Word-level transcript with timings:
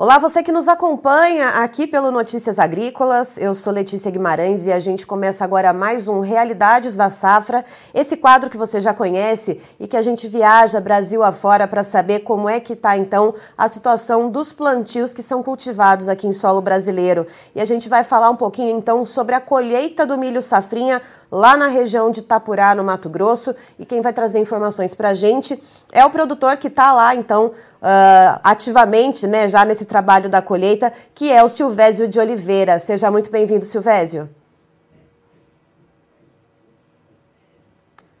Olá, 0.00 0.16
você 0.16 0.42
que 0.42 0.50
nos 0.50 0.66
acompanha 0.66 1.62
aqui 1.62 1.86
pelo 1.86 2.10
Notícias 2.10 2.58
Agrícolas. 2.58 3.36
Eu 3.36 3.52
sou 3.52 3.70
Letícia 3.70 4.10
Guimarães 4.10 4.64
e 4.64 4.72
a 4.72 4.80
gente 4.80 5.06
começa 5.06 5.44
agora 5.44 5.74
mais 5.74 6.08
um 6.08 6.20
Realidades 6.20 6.96
da 6.96 7.10
Safra, 7.10 7.62
esse 7.92 8.16
quadro 8.16 8.48
que 8.48 8.56
você 8.56 8.80
já 8.80 8.94
conhece 8.94 9.60
e 9.78 9.86
que 9.86 9.98
a 9.98 10.00
gente 10.00 10.26
viaja 10.26 10.80
Brasil 10.80 11.22
afora 11.22 11.68
para 11.68 11.84
saber 11.84 12.20
como 12.20 12.48
é 12.48 12.58
que 12.58 12.72
está 12.72 12.96
então 12.96 13.34
a 13.58 13.68
situação 13.68 14.30
dos 14.30 14.54
plantios 14.54 15.12
que 15.12 15.22
são 15.22 15.42
cultivados 15.42 16.08
aqui 16.08 16.26
em 16.26 16.32
solo 16.32 16.62
brasileiro. 16.62 17.26
E 17.54 17.60
a 17.60 17.66
gente 17.66 17.86
vai 17.86 18.02
falar 18.02 18.30
um 18.30 18.36
pouquinho 18.36 18.74
então 18.74 19.04
sobre 19.04 19.34
a 19.34 19.40
colheita 19.40 20.06
do 20.06 20.16
milho 20.16 20.40
safrinha 20.40 21.02
lá 21.30 21.56
na 21.56 21.68
região 21.68 22.10
de 22.10 22.20
Itapurá, 22.20 22.74
no 22.74 22.82
Mato 22.82 23.08
Grosso. 23.08 23.54
E 23.78 23.86
quem 23.86 24.00
vai 24.00 24.12
trazer 24.12 24.38
informações 24.38 24.94
para 24.94 25.10
a 25.10 25.14
gente 25.14 25.62
é 25.92 26.04
o 26.04 26.10
produtor 26.10 26.56
que 26.56 26.68
está 26.68 26.92
lá, 26.92 27.14
então, 27.14 27.46
uh, 27.46 28.40
ativamente, 28.42 29.26
né, 29.26 29.48
já 29.48 29.64
nesse 29.64 29.84
trabalho 29.84 30.28
da 30.28 30.42
colheita, 30.42 30.92
que 31.14 31.30
é 31.30 31.42
o 31.42 31.48
Silvésio 31.48 32.08
de 32.08 32.18
Oliveira. 32.18 32.78
Seja 32.78 33.10
muito 33.10 33.30
bem-vindo, 33.30 33.64
Silvésio. 33.64 34.28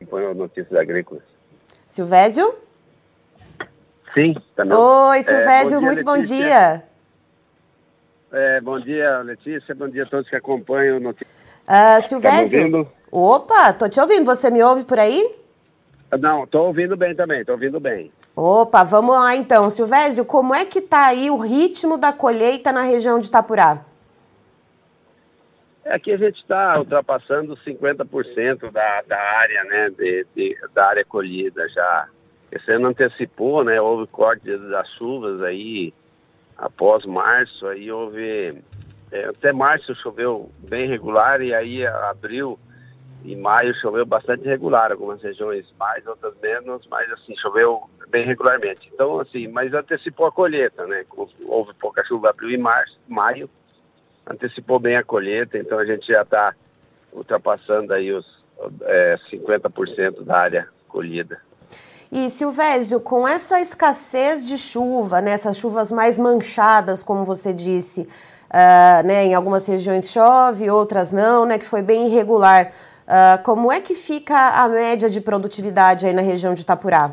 Põe 0.08 0.34
Notícias 0.34 0.74
Agrícolas. 0.74 1.22
Silvésio? 1.86 2.54
Sim, 4.12 4.34
também. 4.56 4.76
Oi, 4.76 5.22
Silvésio, 5.22 5.76
é, 5.76 5.80
bom 5.80 5.86
muito 5.86 6.04
bom 6.04 6.18
dia. 6.18 6.82
É, 8.32 8.60
bom 8.60 8.80
dia, 8.80 9.18
Letícia. 9.20 9.74
Bom 9.74 9.88
dia 9.88 10.02
a 10.02 10.06
todos 10.06 10.28
que 10.28 10.34
acompanham 10.34 10.96
o 10.96 11.00
Notícias. 11.00 11.39
Uh, 11.66 12.02
Silvésio, 12.02 12.84
tá 12.84 12.90
Opa, 13.12 13.72
tô 13.72 13.88
te 13.88 14.00
ouvindo. 14.00 14.24
Você 14.24 14.50
me 14.50 14.62
ouve 14.62 14.84
por 14.84 14.98
aí? 14.98 15.34
Não, 16.18 16.46
tô 16.46 16.64
ouvindo 16.66 16.96
bem 16.96 17.14
também, 17.14 17.44
tô 17.44 17.52
ouvindo 17.52 17.78
bem. 17.78 18.10
Opa, 18.34 18.84
vamos 18.84 19.14
lá 19.14 19.34
então. 19.36 19.70
Silvésio, 19.70 20.24
como 20.24 20.54
é 20.54 20.64
que 20.64 20.80
tá 20.80 21.06
aí 21.06 21.30
o 21.30 21.36
ritmo 21.36 21.96
da 21.98 22.12
colheita 22.12 22.72
na 22.72 22.82
região 22.82 23.18
de 23.20 23.28
Itapurá? 23.28 23.84
Aqui 25.86 26.12
a 26.12 26.16
gente 26.16 26.40
está 26.40 26.78
ultrapassando 26.78 27.56
50% 27.56 28.70
da, 28.70 29.02
da 29.02 29.18
área, 29.18 29.64
né, 29.64 29.90
de, 29.90 30.26
de, 30.36 30.56
da 30.72 30.86
área 30.86 31.04
colhida 31.04 31.68
já. 31.68 32.08
Esse 32.52 32.70
ano 32.72 32.88
antecipou, 32.88 33.64
né, 33.64 33.80
houve 33.80 34.06
corte 34.06 34.56
das 34.56 34.88
chuvas 34.90 35.42
aí, 35.42 35.92
após 36.56 37.04
março, 37.04 37.66
aí 37.66 37.90
houve, 37.90 38.62
é, 39.12 39.24
até 39.24 39.52
março 39.52 39.94
choveu 39.96 40.50
bem 40.68 40.86
regular 40.86 41.40
e 41.40 41.54
aí 41.54 41.86
abril 41.86 42.58
em 43.24 43.36
maio 43.36 43.74
choveu 43.74 44.06
bastante 44.06 44.44
regular, 44.44 44.90
algumas 44.92 45.22
regiões 45.22 45.66
mais, 45.78 46.06
outras 46.06 46.34
menos, 46.42 46.86
mas 46.90 47.10
assim, 47.12 47.36
choveu 47.36 47.82
bem 48.08 48.24
regularmente. 48.24 48.90
Então, 48.92 49.20
assim, 49.20 49.46
mas 49.48 49.74
antecipou 49.74 50.26
a 50.26 50.32
colheita, 50.32 50.86
né? 50.86 51.04
Houve 51.46 51.74
pouca 51.74 52.02
chuva 52.04 52.30
abril 52.30 52.50
e 52.50 52.56
março, 52.56 52.98
maio, 53.06 53.48
antecipou 54.26 54.78
bem 54.78 54.96
a 54.96 55.04
colheita, 55.04 55.58
então 55.58 55.78
a 55.78 55.84
gente 55.84 56.06
já 56.06 56.22
está 56.22 56.54
ultrapassando 57.12 57.92
aí 57.92 58.12
os 58.12 58.26
é, 58.82 59.18
50% 59.30 60.22
da 60.22 60.38
área 60.38 60.68
colhida. 60.88 61.40
E 62.10 62.28
Silvésio, 62.28 63.00
com 63.00 63.26
essa 63.26 63.60
escassez 63.60 64.44
de 64.44 64.58
chuva, 64.58 65.20
né, 65.20 65.32
essas 65.32 65.56
chuvas 65.56 65.92
mais 65.92 66.18
manchadas, 66.18 67.02
como 67.02 67.24
você 67.24 67.52
disse, 67.52 68.08
uh, 68.50 69.06
né, 69.06 69.26
em 69.26 69.34
algumas 69.34 69.66
regiões 69.66 70.10
chove, 70.10 70.70
outras 70.70 71.10
não, 71.12 71.46
né, 71.46 71.58
que 71.58 71.64
foi 71.64 71.82
bem 71.82 72.06
irregular. 72.06 72.72
Uh, 73.06 73.42
como 73.42 73.72
é 73.72 73.80
que 73.80 73.94
fica 73.94 74.36
a 74.62 74.68
média 74.68 75.08
de 75.08 75.20
produtividade 75.20 76.06
aí 76.06 76.12
na 76.12 76.22
região 76.22 76.54
de 76.54 76.62
Itapurá? 76.62 77.12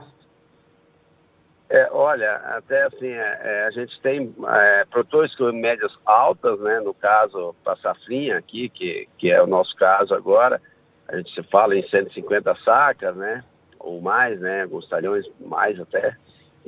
É, 1.69 1.89
olha, 1.91 2.35
até 2.35 2.83
assim, 2.83 3.09
é, 3.09 3.39
é, 3.43 3.65
a 3.65 3.71
gente 3.71 3.99
tem 4.01 4.33
é, 4.47 4.85
produtores 4.89 5.35
com 5.35 5.51
médias 5.51 5.91
altas, 6.05 6.57
né? 6.61 6.79
No 6.79 6.93
caso, 6.93 7.53
a 7.65 7.75
safrinha 7.75 8.37
aqui, 8.37 8.69
que, 8.69 9.07
que 9.17 9.29
é 9.29 9.41
o 9.41 9.47
nosso 9.47 9.75
caso 9.75 10.13
agora, 10.13 10.61
a 11.09 11.17
gente 11.17 11.33
se 11.33 11.43
fala 11.43 11.75
em 11.75 11.87
150 11.89 12.55
sacas, 12.63 13.15
né? 13.17 13.43
Ou 13.79 13.99
mais, 13.99 14.39
né? 14.39 14.63
Alguns 14.63 14.87
talhões 14.87 15.25
mais 15.41 15.77
até. 15.77 16.15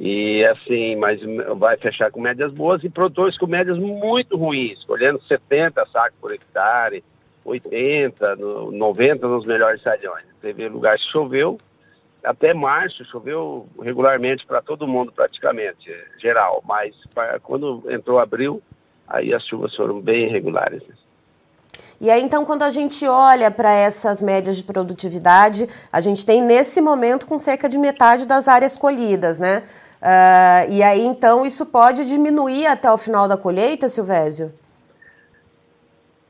E 0.01 0.45
assim, 0.45 0.95
mas 0.95 1.19
vai 1.57 1.75
fechar 1.75 2.09
com 2.09 2.21
médias 2.21 2.53
boas 2.53 2.81
e 2.85 2.89
produtores 2.89 3.37
com 3.37 3.45
médias 3.45 3.77
muito 3.77 4.37
ruins, 4.37 4.81
colhendo 4.85 5.21
70 5.23 5.85
sacos 5.87 6.17
por 6.21 6.31
hectare, 6.31 7.03
80, 7.43 8.37
no, 8.37 8.71
90 8.71 9.27
nos 9.27 9.45
melhores 9.45 9.79
estadiões. 9.79 10.23
Teve 10.41 10.69
lugar 10.69 10.97
que 10.97 11.05
choveu, 11.05 11.57
até 12.23 12.53
março 12.53 13.03
choveu 13.03 13.67
regularmente 13.81 14.45
para 14.45 14.61
todo 14.61 14.87
mundo 14.87 15.11
praticamente, 15.11 15.93
geral, 16.17 16.63
mas 16.65 16.95
pra, 17.13 17.37
quando 17.41 17.83
entrou 17.89 18.19
abril, 18.19 18.61
aí 19.05 19.33
as 19.33 19.43
chuvas 19.47 19.75
foram 19.75 19.99
bem 19.99 20.29
irregulares. 20.29 20.81
E 21.99 22.09
aí, 22.09 22.23
então, 22.23 22.45
quando 22.45 22.63
a 22.63 22.71
gente 22.71 23.05
olha 23.05 23.51
para 23.51 23.73
essas 23.73 24.21
médias 24.21 24.55
de 24.55 24.63
produtividade, 24.63 25.67
a 25.91 25.99
gente 25.99 26.25
tem 26.25 26.41
nesse 26.41 26.79
momento 26.79 27.27
com 27.27 27.37
cerca 27.37 27.67
de 27.67 27.77
metade 27.77 28.25
das 28.25 28.47
áreas 28.47 28.77
colhidas, 28.77 29.37
né? 29.37 29.63
Uh, 30.01 30.71
e 30.71 30.81
aí, 30.81 31.01
então, 31.01 31.45
isso 31.45 31.65
pode 31.65 32.05
diminuir 32.05 32.65
até 32.65 32.89
o 32.89 32.97
final 32.97 33.27
da 33.27 33.35
colheita, 33.35 33.89
Silvésio? 33.89 34.53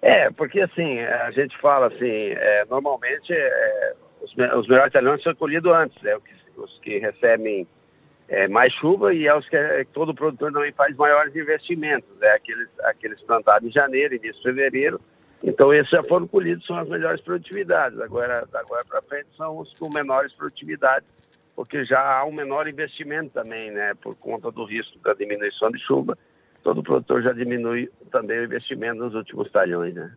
É, 0.01 0.31
porque 0.31 0.61
assim, 0.61 0.99
a 0.99 1.29
gente 1.31 1.57
fala 1.59 1.87
assim, 1.87 2.31
é, 2.31 2.65
normalmente 2.69 3.33
é, 3.33 3.93
os, 4.21 4.31
os, 4.31 4.67
melhores 4.67 4.93
talhões 4.93 5.21
são 5.21 5.35
colhidos 5.35 5.71
antes, 5.73 6.03
é, 6.05 6.17
os 6.55 6.79
que 6.79 6.99
recebem 6.99 7.67
é, 8.29 8.47
mais 8.47 8.71
chuva 8.73 9.13
e 9.13 9.27
é 9.27 9.35
os 9.35 9.47
que 9.49 9.57
é, 9.57 9.83
todo 9.93 10.15
produtor 10.15 10.53
também 10.53 10.71
faz 10.71 10.95
maiores 10.95 11.35
investimentos, 11.35 12.09
é 12.21 12.31
aqueles, 12.31 12.69
aqueles 12.85 13.21
plantados 13.21 13.67
em 13.67 13.71
janeiro, 13.71 14.15
início 14.15 14.35
de 14.35 14.43
fevereiro, 14.43 15.01
então 15.43 15.73
esses 15.73 15.89
já 15.89 16.03
foram 16.03 16.27
colhidos, 16.27 16.65
são 16.65 16.77
as 16.77 16.87
melhores 16.87 17.19
produtividades, 17.19 17.99
agora, 17.99 18.47
agora 18.53 18.85
para 18.85 19.01
frente 19.01 19.27
são 19.35 19.59
os 19.59 19.73
com 19.73 19.89
menores 19.93 20.31
produtividades, 20.31 21.07
porque 21.59 21.83
já 21.83 21.99
há 21.99 22.23
um 22.23 22.31
menor 22.31 22.69
investimento 22.69 23.31
também, 23.31 23.69
né, 23.69 23.93
por 24.01 24.15
conta 24.15 24.49
do 24.49 24.63
risco 24.63 24.97
da 24.99 25.13
diminuição 25.13 25.69
de 25.69 25.77
chuva, 25.79 26.17
todo 26.63 26.81
produtor 26.81 27.21
já 27.21 27.33
diminui 27.33 27.91
também 28.09 28.39
o 28.39 28.45
investimento 28.45 29.03
nos 29.03 29.13
últimos 29.13 29.51
talhões, 29.51 29.93
né? 29.93 30.09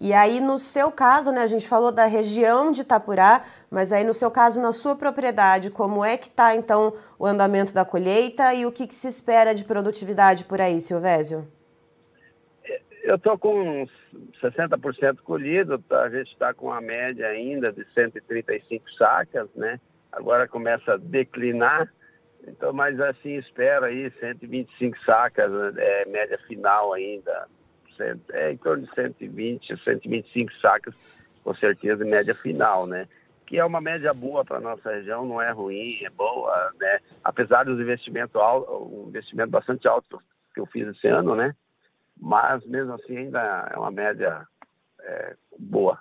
E 0.00 0.12
aí, 0.12 0.40
no 0.40 0.58
seu 0.58 0.90
caso, 0.90 1.30
né, 1.30 1.44
a 1.44 1.46
gente 1.46 1.68
falou 1.68 1.92
da 1.92 2.06
região 2.06 2.72
de 2.72 2.80
Itapurá, 2.80 3.44
mas 3.70 3.92
aí 3.92 4.02
no 4.02 4.12
seu 4.12 4.32
caso, 4.32 4.60
na 4.60 4.72
sua 4.72 4.96
propriedade, 4.96 5.70
como 5.70 6.04
é 6.04 6.16
que 6.16 6.26
está, 6.26 6.56
então, 6.56 6.92
o 7.16 7.24
andamento 7.24 7.72
da 7.72 7.84
colheita 7.84 8.52
e 8.52 8.66
o 8.66 8.72
que, 8.72 8.84
que 8.84 8.94
se 8.94 9.06
espera 9.06 9.54
de 9.54 9.64
produtividade 9.64 10.44
por 10.44 10.60
aí, 10.60 10.80
Silvésio? 10.80 11.46
Eu 13.04 13.14
estou 13.14 13.38
com 13.38 13.86
60% 14.42 15.18
colhido, 15.22 15.78
tá? 15.78 16.02
a 16.02 16.10
gente 16.10 16.32
está 16.32 16.52
com 16.52 16.72
a 16.72 16.80
média 16.80 17.28
ainda 17.28 17.72
de 17.72 17.86
135 17.94 18.90
sacas, 18.98 19.48
né? 19.54 19.78
Agora 20.12 20.48
começa 20.48 20.94
a 20.94 20.96
declinar, 20.96 21.92
então, 22.46 22.72
mas 22.72 22.98
assim, 23.00 23.36
espera 23.36 23.86
aí 23.86 24.10
125 24.18 24.98
sacas, 25.04 25.50
é, 25.76 26.04
média 26.06 26.38
final 26.46 26.92
ainda, 26.92 27.48
é 28.32 28.52
em 28.52 28.56
torno 28.56 28.86
de 28.86 28.94
120, 28.94 29.76
125 29.84 30.56
sacas, 30.56 30.94
com 31.44 31.54
certeza, 31.54 32.04
média 32.04 32.34
final, 32.34 32.86
né? 32.86 33.06
Que 33.46 33.58
é 33.58 33.64
uma 33.64 33.80
média 33.80 34.14
boa 34.14 34.44
para 34.44 34.60
nossa 34.60 34.90
região, 34.90 35.26
não 35.26 35.40
é 35.40 35.50
ruim, 35.50 35.98
é 36.02 36.10
boa, 36.10 36.72
né? 36.78 37.00
Apesar 37.22 37.64
dos 37.64 37.80
investimentos 37.80 38.36
altos, 38.36 38.68
um 38.70 39.08
investimento 39.08 39.50
bastante 39.50 39.86
alto 39.86 40.20
que 40.54 40.60
eu 40.60 40.66
fiz 40.66 40.88
esse 40.88 41.08
ano, 41.08 41.34
né? 41.34 41.54
Mas 42.18 42.64
mesmo 42.66 42.94
assim 42.94 43.16
ainda 43.16 43.70
é 43.72 43.76
uma 43.76 43.90
média 43.90 44.46
é, 45.02 45.36
boa. 45.58 45.98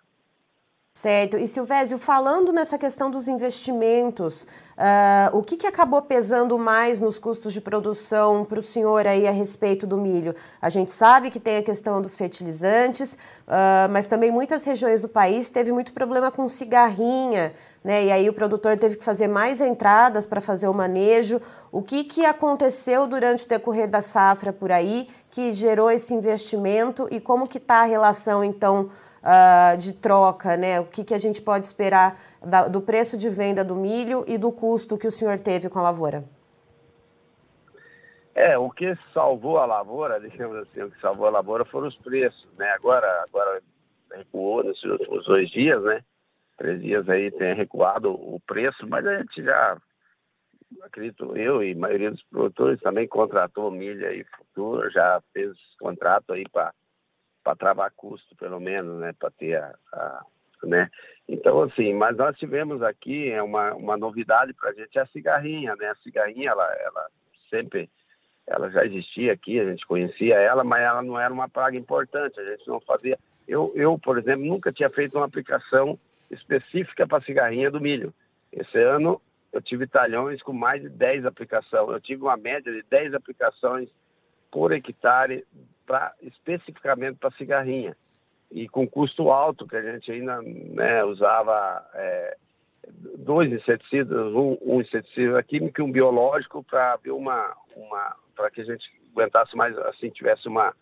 Certo. 0.93 1.37
E 1.37 1.47
Silvésio, 1.47 1.97
falando 1.97 2.51
nessa 2.51 2.77
questão 2.77 3.09
dos 3.09 3.29
investimentos, 3.29 4.43
uh, 4.43 5.37
o 5.37 5.41
que, 5.41 5.55
que 5.55 5.65
acabou 5.65 6.01
pesando 6.01 6.57
mais 6.59 6.99
nos 6.99 7.17
custos 7.17 7.53
de 7.53 7.61
produção 7.61 8.43
para 8.43 8.59
o 8.59 8.61
senhor 8.61 9.07
aí 9.07 9.25
a 9.25 9.31
respeito 9.31 9.87
do 9.87 9.95
milho? 9.97 10.35
A 10.61 10.69
gente 10.69 10.91
sabe 10.91 11.31
que 11.31 11.39
tem 11.39 11.55
a 11.55 11.63
questão 11.63 12.01
dos 12.01 12.17
fertilizantes, 12.17 13.13
uh, 13.13 13.87
mas 13.89 14.07
também 14.07 14.29
muitas 14.29 14.65
regiões 14.65 15.01
do 15.01 15.07
país 15.07 15.49
teve 15.49 15.71
muito 15.71 15.93
problema 15.93 16.29
com 16.31 16.49
cigarrinha, 16.49 17.53
né? 17.81 18.03
E 18.03 18.11
aí 18.11 18.29
o 18.29 18.33
produtor 18.33 18.77
teve 18.77 18.97
que 18.97 19.05
fazer 19.05 19.29
mais 19.29 19.61
entradas 19.61 20.25
para 20.25 20.41
fazer 20.41 20.67
o 20.67 20.73
manejo. 20.73 21.41
O 21.71 21.81
que, 21.81 22.03
que 22.03 22.25
aconteceu 22.25 23.07
durante 23.07 23.45
o 23.45 23.47
decorrer 23.47 23.87
da 23.87 24.01
safra 24.01 24.51
por 24.51 24.69
aí 24.69 25.07
que 25.31 25.53
gerou 25.53 25.89
esse 25.89 26.13
investimento 26.13 27.07
e 27.09 27.21
como 27.21 27.47
que 27.47 27.57
está 27.57 27.83
a 27.83 27.85
relação, 27.85 28.43
então, 28.43 28.89
uh, 29.23 29.77
de 29.77 29.93
troca, 29.93 30.57
né? 30.57 30.79
O 30.79 30.85
que, 30.85 31.03
que 31.03 31.13
a 31.13 31.17
gente 31.17 31.41
pode 31.41 31.65
esperar 31.65 32.19
da, 32.43 32.67
do 32.67 32.81
preço 32.81 33.17
de 33.17 33.29
venda 33.29 33.63
do 33.63 33.75
milho 33.75 34.23
e 34.27 34.37
do 34.37 34.51
custo 34.51 34.97
que 34.97 35.07
o 35.07 35.11
senhor 35.11 35.39
teve 35.39 35.69
com 35.69 35.79
a 35.79 35.83
lavoura? 35.83 36.23
É, 38.35 38.57
o 38.57 38.69
que 38.69 38.97
salvou 39.13 39.57
a 39.57 39.65
lavoura, 39.65 40.19
digamos 40.19 40.57
assim, 40.57 40.81
o 40.81 40.91
que 40.91 41.01
salvou 41.01 41.27
a 41.27 41.31
lavoura 41.31 41.65
foram 41.65 41.87
os 41.87 41.97
preços, 41.97 42.47
né? 42.57 42.71
Agora, 42.71 43.25
agora 43.27 43.61
recuou 44.11 44.63
nesses 44.63 44.83
últimos 44.83 45.25
dois 45.25 45.49
dias, 45.49 45.83
né? 45.83 46.01
Três 46.57 46.81
dias 46.81 47.07
aí 47.09 47.31
tem 47.31 47.53
recuado 47.53 48.11
o 48.11 48.39
preço, 48.45 48.87
mas 48.87 49.05
a 49.05 49.17
gente 49.17 49.43
já 49.43 49.77
acredito 50.83 51.35
eu 51.35 51.63
e 51.63 51.73
a 51.73 51.77
maioria 51.77 52.11
dos 52.11 52.23
produtores 52.23 52.79
também 52.79 53.07
contratou 53.07 53.71
milha 53.71 54.13
e 54.13 54.23
futuro, 54.23 54.89
já 54.89 55.21
fez 55.33 55.51
contrato 55.79 56.33
aí 56.33 56.43
para 56.49 56.73
travar 57.55 57.91
custo, 57.95 58.35
pelo 58.35 58.59
menos, 58.59 58.99
né, 58.99 59.13
para 59.17 59.31
ter 59.31 59.57
a, 59.57 59.75
a, 59.93 60.25
né? 60.63 60.89
Então, 61.27 61.61
assim, 61.61 61.93
mas 61.93 62.17
nós 62.17 62.37
tivemos 62.37 62.81
aqui 62.81 63.29
é 63.29 63.41
uma, 63.41 63.73
uma 63.73 63.95
novidade 63.95 64.53
para 64.53 64.71
a 64.71 64.73
gente, 64.73 64.97
é 64.97 65.01
a 65.01 65.07
cigarrinha, 65.07 65.75
né? 65.75 65.89
A 65.89 65.95
cigarrinha, 65.95 66.49
ela, 66.49 66.65
ela 66.79 67.07
sempre, 67.49 67.89
ela 68.47 68.69
já 68.71 68.85
existia 68.85 69.33
aqui, 69.33 69.59
a 69.59 69.65
gente 69.65 69.85
conhecia 69.85 70.35
ela, 70.35 70.63
mas 70.63 70.81
ela 70.81 71.01
não 71.01 71.19
era 71.19 71.33
uma 71.33 71.47
praga 71.47 71.77
importante, 71.77 72.39
a 72.39 72.43
gente 72.43 72.67
não 72.67 72.79
fazia. 72.79 73.17
Eu, 73.47 73.71
eu 73.75 73.97
por 73.97 74.17
exemplo, 74.17 74.45
nunca 74.45 74.71
tinha 74.71 74.89
feito 74.89 75.17
uma 75.17 75.25
aplicação 75.25 75.97
específica 76.31 77.07
para 77.07 77.23
cigarrinha 77.23 77.71
do 77.71 77.79
milho. 77.79 78.13
Esse 78.51 78.77
ano 78.79 79.21
eu 79.51 79.61
tive 79.61 79.87
talhões 79.87 80.41
com 80.41 80.53
mais 80.53 80.81
de 80.81 80.89
10 80.89 81.25
aplicações. 81.25 81.89
Eu 81.89 82.01
tive 82.01 82.21
uma 82.21 82.37
média 82.37 82.71
de 82.71 82.83
10 82.83 83.13
aplicações 83.13 83.89
por 84.51 84.71
hectare 84.71 85.45
pra, 85.89 86.13
especificamente 86.21 87.17
para 87.17 87.31
cigarrinha. 87.31 87.97
E 88.51 88.69
com 88.69 88.87
custo 88.87 89.31
alto, 89.31 89.67
que 89.67 89.75
a 89.75 89.81
gente 89.81 90.11
ainda 90.11 90.39
né, 90.39 91.03
usava 91.03 91.83
é, 91.95 92.37
dois 93.17 93.51
inseticidas, 93.51 94.33
um, 94.33 94.55
um 94.61 94.81
inseticida 94.81 95.41
químico 95.41 95.81
e 95.81 95.83
um 95.83 95.91
biológico 95.91 96.63
para 96.63 96.99
uma, 97.07 97.55
uma 97.75 98.15
para 98.35 98.51
que 98.51 98.61
a 98.61 98.65
gente 98.65 98.85
aguentasse 99.11 99.55
mais, 99.55 99.75
assim, 99.79 100.11
tivesse 100.11 100.47
uma, 100.47 100.75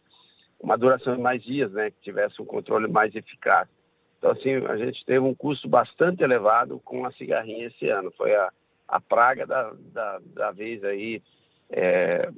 uma 0.60 0.78
duração 0.78 1.16
de 1.16 1.22
mais 1.22 1.42
dias, 1.42 1.72
né, 1.72 1.90
que 1.90 2.02
tivesse 2.02 2.42
um 2.42 2.46
controle 2.46 2.90
mais 2.90 3.16
eficaz. 3.16 3.70
Então, 4.18 4.32
assim, 4.32 4.56
a 4.66 4.76
gente 4.76 5.06
teve 5.06 5.20
um 5.20 5.34
custo 5.34 5.70
bastante 5.70 6.22
elevado 6.22 6.82
com 6.82 7.06
a 7.06 7.12
cigarrinha 7.14 7.68
esse 7.68 7.88
ano. 7.88 8.12
Foi 8.18 8.36
a, 8.36 8.52
a 8.88 9.00
praga 9.00 9.48
da, 9.48 9.72
da, 9.94 10.20
da 10.34 10.52
vez 10.52 10.84
aí, 10.84 11.22
é, 11.70 12.30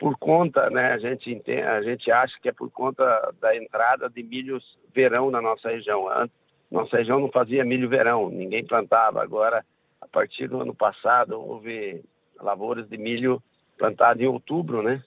por 0.00 0.16
conta, 0.16 0.70
né, 0.70 0.88
a 0.94 0.98
gente, 0.98 1.30
entende, 1.30 1.60
a 1.60 1.82
gente 1.82 2.10
acha 2.10 2.34
que 2.40 2.48
é 2.48 2.52
por 2.52 2.70
conta 2.70 3.04
da 3.38 3.54
entrada 3.54 4.08
de 4.08 4.22
milhos 4.22 4.64
verão 4.94 5.30
na 5.30 5.42
nossa 5.42 5.68
região. 5.68 6.08
Antes, 6.10 6.34
nossa 6.70 6.96
região 6.96 7.20
não 7.20 7.30
fazia 7.30 7.66
milho 7.66 7.86
verão, 7.86 8.30
ninguém 8.30 8.64
plantava. 8.64 9.22
Agora, 9.22 9.62
a 10.00 10.08
partir 10.08 10.48
do 10.48 10.58
ano 10.58 10.74
passado, 10.74 11.38
houve 11.38 12.02
lavouras 12.40 12.88
de 12.88 12.96
milho 12.96 13.42
plantadas 13.76 14.22
em 14.22 14.26
outubro, 14.26 14.82
né? 14.82 15.04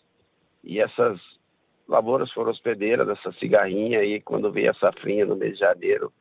E 0.63 0.79
essas 0.79 1.19
lavouras 1.87 2.31
foram 2.31 2.51
hospedeiras 2.51 3.07
dessa 3.07 3.31
cigarrinha 3.39 4.03
e 4.03 4.21
quando 4.21 4.51
veio 4.51 4.69
a 4.69 4.75
safrinha 4.75 5.25
no 5.25 5.35
mês 5.35 5.53
de 5.53 5.59
janeiro, 5.59 6.13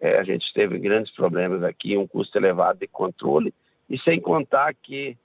é, 0.00 0.16
a 0.18 0.22
gente 0.22 0.46
teve 0.54 0.78
grandes 0.78 1.12
problemas 1.12 1.64
aqui, 1.64 1.96
um 1.96 2.06
custo 2.06 2.38
elevado 2.38 2.78
de 2.78 2.86
controle 2.86 3.52
e 3.90 3.98
sem 3.98 4.20
contar 4.20 4.72
que 4.74 5.18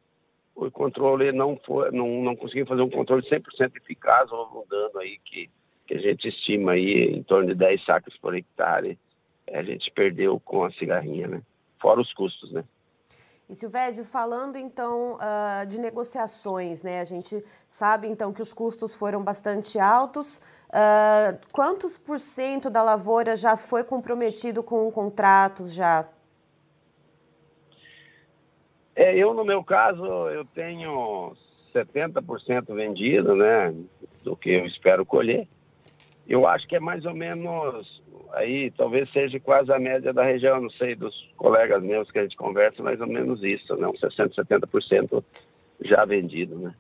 o 0.58 0.72
controle 0.72 1.32
não 1.32 1.56
foi, 1.64 1.92
não, 1.92 2.08
não 2.24 2.36
conseguiu 2.36 2.66
fazer 2.66 2.82
um 2.82 2.90
controle 2.90 3.22
100% 3.30 3.78
eficaz, 3.78 4.32
houve 4.32 4.58
um 4.58 4.66
dano 4.68 5.00
aí 5.00 5.20
que, 5.24 5.50
que 5.86 5.94
a 5.94 6.00
gente 6.00 6.28
estima 6.28 6.72
aí 6.72 7.16
em 7.16 7.24
torno 7.24 7.50
de 7.50 7.56
10 7.56 7.86
sacos 7.86 8.18
por 8.18 8.36
hectare, 8.36 8.98
é, 9.46 9.60
a 9.60 9.64
gente 9.64 9.92
perdeu 9.92 10.40
com 10.40 10.66
a 10.66 10.72
cigarrinha, 10.72 11.28
né? 11.28 11.42
Fora 11.80 12.02
os 12.02 12.12
custos, 12.12 12.52
né? 12.52 12.64
E 13.48 13.56
Silvésio, 13.56 14.04
falando 14.04 14.58
então 14.58 15.14
uh, 15.16 15.66
de 15.68 15.80
negociações, 15.80 16.82
né? 16.82 17.00
A 17.00 17.06
gente 17.06 17.42
sabe 17.70 18.08
então 18.08 18.34
que 18.34 18.42
os 18.42 18.52
custos 18.52 18.96
foram 18.96 19.24
bastante 19.24 19.80
altos. 19.80 20.42
Uh, 20.70 21.40
quantos 21.54 21.98
por 21.98 22.20
cento 22.20 22.70
da 22.70 22.84
lavoura 22.84 23.36
já 23.38 23.56
foi 23.56 23.84
comprometido 23.84 24.64
com 24.64 24.92
contratos 24.92 25.74
já? 25.74 26.06
É, 28.98 29.16
eu 29.16 29.32
no 29.32 29.46
meu 29.46 29.64
caso 29.64 30.04
eu 30.30 30.44
tenho 30.44 31.34
70% 31.72 32.74
vendido, 32.74 33.36
né? 33.36 33.72
Do 34.24 34.36
que 34.36 34.50
eu 34.50 34.66
espero 34.66 35.06
colher. 35.06 35.48
Eu 36.28 36.48
acho 36.48 36.68
que 36.68 36.76
é 36.76 36.80
mais 36.80 37.06
ou 37.06 37.14
menos 37.14 38.02
aí 38.34 38.72
talvez 38.72 39.10
seja 39.14 39.40
quase 39.40 39.72
a 39.72 39.78
média 39.78 40.12
da 40.12 40.24
região, 40.24 40.60
não 40.60 40.70
sei, 40.72 40.96
dos 40.96 41.14
colegas 41.38 41.82
meus 41.84 42.10
que 42.10 42.18
a 42.18 42.24
gente 42.24 42.36
conversa, 42.36 42.82
mais 42.82 43.00
ou 43.00 43.06
menos 43.06 43.44
isso, 43.44 43.76
né? 43.76 43.88
Uns 43.88 44.02
60%, 44.02 44.34
70% 44.34 45.24
já 45.82 46.04
vendido, 46.04 46.58
né? 46.58 46.74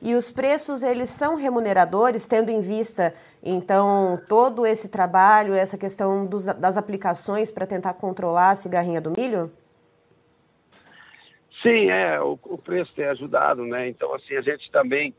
E 0.00 0.14
os 0.14 0.30
preços, 0.30 0.82
eles 0.82 1.10
são 1.10 1.36
remuneradores, 1.36 2.26
tendo 2.26 2.50
em 2.50 2.62
vista, 2.62 3.14
então, 3.42 4.20
todo 4.26 4.66
esse 4.66 4.88
trabalho, 4.88 5.54
essa 5.54 5.76
questão 5.76 6.24
dos, 6.24 6.44
das 6.44 6.78
aplicações 6.78 7.50
para 7.50 7.66
tentar 7.66 7.94
controlar 7.94 8.50
a 8.50 8.54
cigarrinha 8.54 9.00
do 9.00 9.12
milho? 9.16 9.50
Sim, 11.62 11.90
é, 11.90 12.20
o, 12.20 12.38
o 12.44 12.58
preço 12.58 12.92
tem 12.94 13.04
ajudado, 13.06 13.64
né? 13.64 13.88
Então, 13.88 14.12
assim, 14.14 14.34
a 14.34 14.40
gente 14.40 14.70
também, 14.70 15.14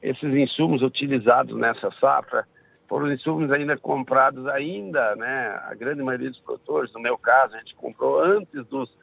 esses 0.00 0.34
insumos 0.34 0.80
utilizados 0.80 1.58
nessa 1.58 1.90
safra, 2.00 2.46
foram 2.88 3.12
insumos 3.12 3.50
ainda 3.50 3.76
comprados 3.76 4.46
ainda, 4.46 5.16
né? 5.16 5.60
A 5.64 5.74
grande 5.74 6.02
maioria 6.02 6.30
dos 6.30 6.38
produtores, 6.40 6.92
no 6.92 7.00
meu 7.00 7.18
caso, 7.18 7.56
a 7.56 7.58
gente 7.58 7.74
comprou 7.74 8.20
antes 8.20 8.64
dos, 8.66 8.94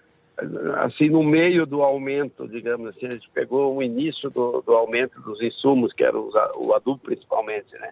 assim, 0.78 1.10
no 1.10 1.24
meio 1.24 1.66
do 1.66 1.82
aumento, 1.82 2.48
digamos 2.48 2.88
assim, 2.90 3.08
a 3.08 3.12
gente 3.12 3.30
pegou 3.32 3.76
o 3.76 3.84
início 3.84 4.30
do, 4.30 4.62
do 4.62 4.74
aumento 4.74 5.20
dos 5.22 5.42
insumos, 5.42 5.92
que 5.92 6.04
era 6.04 6.18
o, 6.18 6.30
o 6.58 6.74
adubo 6.74 7.00
principalmente, 7.00 7.74
né? 7.74 7.92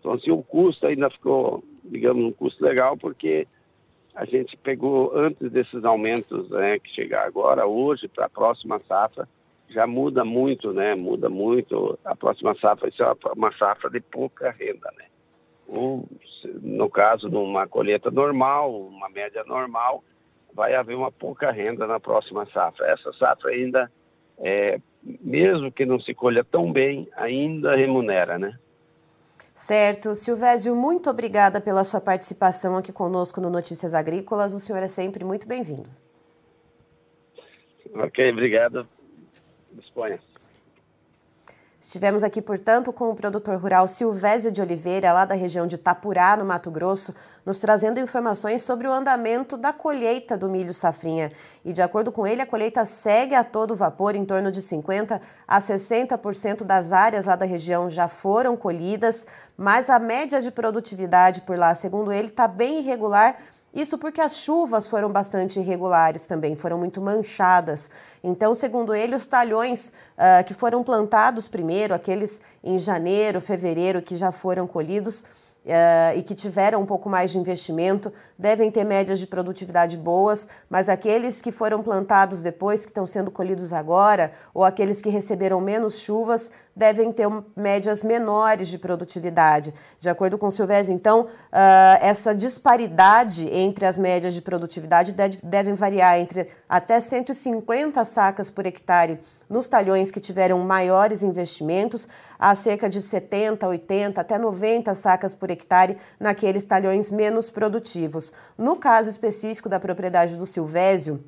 Então, 0.00 0.12
assim, 0.12 0.30
o 0.30 0.42
custo 0.42 0.86
ainda 0.86 1.08
ficou, 1.08 1.62
digamos, 1.84 2.24
um 2.24 2.32
custo 2.32 2.64
legal, 2.64 2.96
porque 2.96 3.46
a 4.14 4.24
gente 4.24 4.56
pegou 4.56 5.12
antes 5.16 5.50
desses 5.50 5.84
aumentos, 5.84 6.48
né, 6.50 6.78
que 6.78 6.90
chegar 6.90 7.26
agora, 7.26 7.66
hoje, 7.66 8.08
para 8.08 8.26
a 8.26 8.30
próxima 8.30 8.80
safra, 8.86 9.28
já 9.68 9.86
muda 9.86 10.24
muito, 10.24 10.72
né? 10.72 10.94
Muda 10.94 11.28
muito. 11.28 11.98
A 12.04 12.14
próxima 12.14 12.54
safra 12.54 12.88
vai 12.88 12.92
ser 12.92 13.32
uma 13.34 13.52
safra 13.56 13.90
de 13.90 14.00
pouca 14.00 14.50
renda, 14.50 14.92
né? 14.96 15.06
ou 15.68 16.06
no 16.62 16.90
caso 16.90 17.28
de 17.28 17.36
uma 17.36 17.66
colheita 17.66 18.10
normal, 18.10 18.72
uma 18.86 19.08
média 19.08 19.42
normal, 19.44 20.04
vai 20.52 20.74
haver 20.74 20.96
uma 20.96 21.10
pouca 21.10 21.50
renda 21.50 21.86
na 21.86 21.98
próxima 21.98 22.46
safra. 22.46 22.86
Essa 22.86 23.12
safra 23.14 23.50
ainda, 23.50 23.90
é, 24.38 24.78
mesmo 25.02 25.72
que 25.72 25.84
não 25.84 25.98
se 26.00 26.14
colha 26.14 26.44
tão 26.44 26.70
bem, 26.70 27.08
ainda 27.16 27.72
remunera, 27.72 28.38
né? 28.38 28.58
Certo. 29.54 30.14
Silvésio, 30.16 30.74
muito 30.74 31.08
obrigada 31.08 31.60
pela 31.60 31.84
sua 31.84 32.00
participação 32.00 32.76
aqui 32.76 32.92
conosco 32.92 33.40
no 33.40 33.48
Notícias 33.48 33.94
Agrícolas. 33.94 34.52
O 34.52 34.58
senhor 34.58 34.82
é 34.82 34.88
sempre 34.88 35.24
muito 35.24 35.46
bem-vindo. 35.46 35.88
Ok, 37.94 38.32
obrigado. 38.32 38.88
Disponha. 39.72 40.20
Estivemos 41.94 42.24
aqui, 42.24 42.42
portanto, 42.42 42.92
com 42.92 43.08
o 43.08 43.14
produtor 43.14 43.56
rural 43.56 43.86
Silvésio 43.86 44.50
de 44.50 44.60
Oliveira, 44.60 45.12
lá 45.12 45.24
da 45.24 45.36
região 45.36 45.64
de 45.64 45.78
Tapurá, 45.78 46.36
no 46.36 46.44
Mato 46.44 46.68
Grosso, 46.68 47.14
nos 47.46 47.60
trazendo 47.60 48.00
informações 48.00 48.62
sobre 48.62 48.88
o 48.88 48.92
andamento 48.92 49.56
da 49.56 49.72
colheita 49.72 50.36
do 50.36 50.48
milho 50.48 50.74
safrinha. 50.74 51.30
E, 51.64 51.72
de 51.72 51.80
acordo 51.80 52.10
com 52.10 52.26
ele, 52.26 52.42
a 52.42 52.46
colheita 52.46 52.84
segue 52.84 53.36
a 53.36 53.44
todo 53.44 53.76
vapor, 53.76 54.16
em 54.16 54.24
torno 54.24 54.50
de 54.50 54.60
50% 54.60 55.20
a 55.46 55.60
60% 55.60 56.64
das 56.64 56.92
áreas 56.92 57.26
lá 57.26 57.36
da 57.36 57.46
região 57.46 57.88
já 57.88 58.08
foram 58.08 58.56
colhidas, 58.56 59.24
mas 59.56 59.88
a 59.88 60.00
média 60.00 60.42
de 60.42 60.50
produtividade 60.50 61.42
por 61.42 61.56
lá, 61.56 61.76
segundo 61.76 62.12
ele, 62.12 62.26
está 62.26 62.48
bem 62.48 62.80
irregular 62.80 63.36
isso 63.74 63.98
porque 63.98 64.20
as 64.20 64.36
chuvas 64.36 64.86
foram 64.86 65.10
bastante 65.10 65.58
irregulares 65.58 66.26
também, 66.26 66.54
foram 66.54 66.78
muito 66.78 67.00
manchadas. 67.00 67.90
Então, 68.22 68.54
segundo 68.54 68.94
ele, 68.94 69.16
os 69.16 69.26
talhões 69.26 69.92
uh, 70.16 70.44
que 70.44 70.54
foram 70.54 70.84
plantados 70.84 71.48
primeiro, 71.48 71.92
aqueles 71.92 72.40
em 72.62 72.78
janeiro, 72.78 73.40
fevereiro, 73.40 74.00
que 74.00 74.14
já 74.14 74.30
foram 74.30 74.66
colhidos, 74.66 75.24
Uh, 75.64 76.18
e 76.18 76.22
que 76.22 76.34
tiveram 76.34 76.82
um 76.82 76.84
pouco 76.84 77.08
mais 77.08 77.30
de 77.30 77.38
investimento 77.38 78.12
devem 78.38 78.70
ter 78.70 78.84
médias 78.84 79.18
de 79.18 79.26
produtividade 79.26 79.96
boas, 79.96 80.46
mas 80.68 80.90
aqueles 80.90 81.40
que 81.40 81.50
foram 81.50 81.82
plantados 81.82 82.42
depois, 82.42 82.84
que 82.84 82.90
estão 82.90 83.06
sendo 83.06 83.30
colhidos 83.30 83.72
agora, 83.72 84.30
ou 84.52 84.62
aqueles 84.62 85.00
que 85.00 85.08
receberam 85.08 85.62
menos 85.62 86.00
chuvas, 86.00 86.50
devem 86.74 87.12
ter 87.12 87.28
médias 87.56 88.02
menores 88.02 88.68
de 88.68 88.78
produtividade. 88.78 89.72
De 90.00 90.08
acordo 90.08 90.36
com 90.36 90.46
o 90.46 90.52
Silvésio, 90.52 90.92
então, 90.92 91.22
uh, 91.22 91.28
essa 92.00 92.34
disparidade 92.34 93.48
entre 93.52 93.86
as 93.86 93.96
médias 93.96 94.34
de 94.34 94.42
produtividade 94.42 95.12
deve, 95.12 95.38
devem 95.42 95.74
variar 95.74 96.18
entre 96.18 96.48
até 96.68 97.00
150 97.00 98.04
sacas 98.04 98.50
por 98.50 98.66
hectare 98.66 99.20
nos 99.48 99.68
talhões 99.68 100.10
que 100.10 100.20
tiveram 100.20 100.58
maiores 100.60 101.22
investimentos, 101.22 102.08
há 102.38 102.54
cerca 102.54 102.88
de 102.88 103.00
70, 103.00 103.66
80, 103.66 104.20
até 104.20 104.38
90 104.38 104.94
sacas 104.94 105.34
por 105.34 105.50
hectare 105.50 105.98
naqueles 106.18 106.64
talhões 106.64 107.10
menos 107.10 107.50
produtivos. 107.50 108.32
No 108.56 108.76
caso 108.76 109.10
específico 109.10 109.68
da 109.68 109.78
propriedade 109.78 110.36
do 110.36 110.46
Silvésio, 110.46 111.22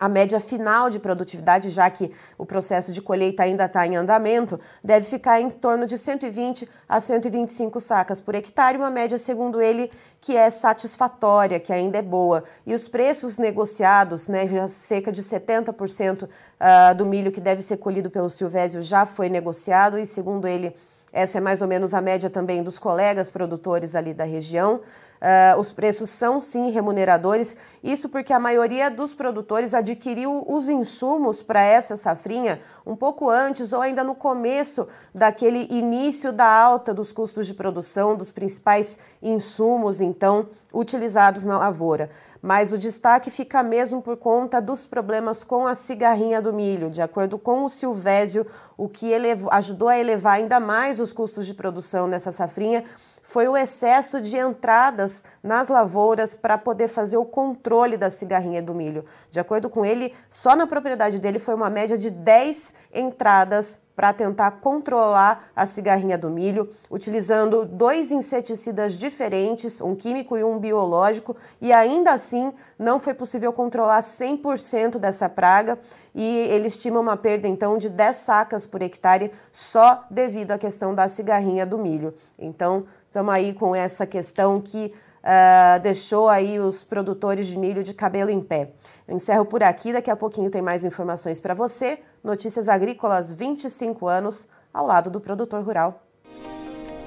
a 0.00 0.08
média 0.08 0.40
final 0.40 0.88
de 0.88 0.98
produtividade, 0.98 1.68
já 1.68 1.90
que 1.90 2.10
o 2.38 2.46
processo 2.46 2.90
de 2.90 3.02
colheita 3.02 3.42
ainda 3.42 3.66
está 3.66 3.86
em 3.86 3.96
andamento, 3.96 4.58
deve 4.82 5.04
ficar 5.04 5.42
em 5.42 5.50
torno 5.50 5.86
de 5.86 5.98
120 5.98 6.66
a 6.88 6.98
125 6.98 7.78
sacas 7.78 8.18
por 8.18 8.34
hectare, 8.34 8.78
uma 8.78 8.90
média, 8.90 9.18
segundo 9.18 9.60
ele, 9.60 9.90
que 10.18 10.34
é 10.34 10.48
satisfatória, 10.48 11.60
que 11.60 11.70
ainda 11.70 11.98
é 11.98 12.02
boa. 12.02 12.44
E 12.66 12.72
os 12.72 12.88
preços 12.88 13.36
negociados, 13.36 14.26
né, 14.26 14.48
já 14.48 14.66
cerca 14.68 15.12
de 15.12 15.22
70% 15.22 16.22
uh, 16.22 16.28
ah, 16.58 16.92
do 16.94 17.04
milho 17.04 17.30
que 17.30 17.40
deve 17.40 17.60
ser 17.60 17.76
colhido 17.76 18.08
pelo 18.08 18.30
Silvésio 18.30 18.80
já 18.80 19.04
foi 19.04 19.28
negociado, 19.28 19.98
e 19.98 20.06
segundo 20.06 20.48
ele, 20.48 20.74
essa 21.12 21.36
é 21.36 21.40
mais 21.42 21.60
ou 21.60 21.68
menos 21.68 21.92
a 21.92 22.00
média 22.00 22.30
também 22.30 22.62
dos 22.62 22.78
colegas 22.78 23.28
produtores 23.28 23.94
ali 23.94 24.14
da 24.14 24.24
região. 24.24 24.80
Uh, 25.20 25.60
os 25.60 25.70
preços 25.70 26.08
são 26.08 26.40
sim 26.40 26.70
remuneradores, 26.70 27.54
isso 27.84 28.08
porque 28.08 28.32
a 28.32 28.40
maioria 28.40 28.90
dos 28.90 29.12
produtores 29.12 29.74
adquiriu 29.74 30.42
os 30.48 30.66
insumos 30.66 31.42
para 31.42 31.60
essa 31.60 31.94
safrinha 31.94 32.58
um 32.86 32.96
pouco 32.96 33.28
antes 33.28 33.74
ou 33.74 33.82
ainda 33.82 34.02
no 34.02 34.14
começo 34.14 34.88
daquele 35.14 35.68
início 35.70 36.32
da 36.32 36.46
alta 36.46 36.94
dos 36.94 37.12
custos 37.12 37.46
de 37.46 37.52
produção 37.52 38.16
dos 38.16 38.30
principais 38.30 38.98
insumos, 39.22 40.00
então, 40.00 40.48
utilizados 40.72 41.44
na 41.44 41.58
lavoura. 41.58 42.08
Mas 42.40 42.72
o 42.72 42.78
destaque 42.78 43.30
fica 43.30 43.62
mesmo 43.62 44.00
por 44.00 44.16
conta 44.16 44.58
dos 44.58 44.86
problemas 44.86 45.44
com 45.44 45.66
a 45.66 45.74
cigarrinha 45.74 46.40
do 46.40 46.54
milho. 46.54 46.88
De 46.88 47.02
acordo 47.02 47.38
com 47.38 47.64
o 47.64 47.68
Silvésio, 47.68 48.46
o 48.78 48.88
que 48.88 49.12
ajudou 49.50 49.88
a 49.88 49.98
elevar 49.98 50.36
ainda 50.36 50.58
mais 50.58 50.98
os 50.98 51.12
custos 51.12 51.44
de 51.44 51.52
produção 51.52 52.06
nessa 52.06 52.32
safrinha 52.32 52.84
foi 53.30 53.46
o 53.46 53.56
excesso 53.56 54.20
de 54.20 54.36
entradas 54.36 55.22
nas 55.40 55.68
lavouras 55.68 56.34
para 56.34 56.58
poder 56.58 56.88
fazer 56.88 57.16
o 57.16 57.24
controle 57.24 57.96
da 57.96 58.10
cigarrinha 58.10 58.60
do 58.60 58.74
milho. 58.74 59.04
De 59.30 59.38
acordo 59.38 59.70
com 59.70 59.84
ele, 59.84 60.12
só 60.28 60.56
na 60.56 60.66
propriedade 60.66 61.20
dele 61.20 61.38
foi 61.38 61.54
uma 61.54 61.70
média 61.70 61.96
de 61.96 62.10
10 62.10 62.74
entradas 62.92 63.78
para 64.00 64.14
tentar 64.14 64.52
controlar 64.62 65.50
a 65.54 65.66
cigarrinha 65.66 66.16
do 66.16 66.30
milho, 66.30 66.70
utilizando 66.90 67.66
dois 67.66 68.10
inseticidas 68.10 68.94
diferentes, 68.94 69.78
um 69.78 69.94
químico 69.94 70.38
e 70.38 70.42
um 70.42 70.58
biológico, 70.58 71.36
e 71.60 71.70
ainda 71.70 72.10
assim 72.12 72.50
não 72.78 72.98
foi 72.98 73.12
possível 73.12 73.52
controlar 73.52 74.00
100% 74.00 74.96
dessa 74.96 75.28
praga, 75.28 75.78
e 76.14 76.24
ele 76.24 76.66
estima 76.66 76.98
uma 76.98 77.14
perda 77.14 77.46
então 77.46 77.76
de 77.76 77.90
10 77.90 78.16
sacas 78.16 78.64
por 78.64 78.80
hectare 78.80 79.32
só 79.52 80.02
devido 80.10 80.52
à 80.52 80.56
questão 80.56 80.94
da 80.94 81.06
cigarrinha 81.06 81.66
do 81.66 81.76
milho. 81.76 82.14
Então, 82.38 82.86
estamos 83.06 83.34
aí 83.34 83.52
com 83.52 83.76
essa 83.76 84.06
questão 84.06 84.62
que 84.62 84.94
uh, 85.24 85.80
deixou 85.80 86.28
aí 86.28 86.58
os 86.58 86.82
produtores 86.82 87.46
de 87.46 87.58
milho 87.58 87.82
de 87.82 87.94
cabelo 87.94 88.30
em 88.30 88.40
pé. 88.40 88.70
Eu 89.06 89.16
encerro 89.16 89.44
por 89.44 89.62
aqui, 89.62 89.92
daqui 89.92 90.10
a 90.10 90.16
pouquinho 90.16 90.50
tem 90.50 90.62
mais 90.62 90.84
informações 90.84 91.40
para 91.40 91.54
você. 91.54 91.98
Notícias 92.22 92.68
Agrícolas 92.68 93.32
25 93.32 94.06
anos 94.06 94.46
ao 94.72 94.86
lado 94.86 95.10
do 95.10 95.20
produtor 95.20 95.62
rural. 95.64 96.02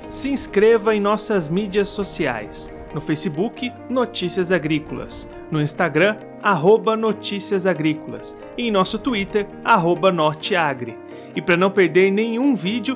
Se 0.09 0.29
inscreva 0.29 0.93
em 0.95 0.99
nossas 0.99 1.49
mídias 1.49 1.87
sociais. 1.87 2.71
No 2.93 3.01
Facebook, 3.01 3.73
Notícias 3.89 4.51
Agrícolas. 4.51 5.27
No 5.49 5.59
Instagram, 5.59 6.17
arroba 6.41 6.95
Notícias 6.95 7.65
Agrícolas. 7.65 8.37
E 8.55 8.67
em 8.67 8.71
nosso 8.71 8.99
Twitter, 8.99 9.47
arroba 9.63 10.11
Norteagri. 10.11 10.99
E 11.35 11.41
para 11.41 11.57
não 11.57 11.71
perder 11.71 12.11
nenhum 12.11 12.55
vídeo, 12.55 12.95